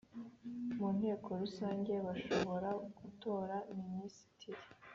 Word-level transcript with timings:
mu 0.77 0.87
Nteko 0.97 1.29
Rusange 1.41 1.93
Bashobora 2.05 2.69
gutora 2.99 3.55
minisitiri 3.79 4.61